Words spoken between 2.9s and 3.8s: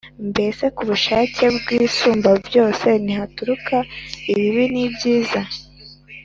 Ntihaturuka